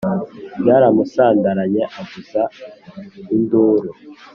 byaramusandaranye 0.61 1.83
avuza 1.99 2.41
induru 3.35 3.89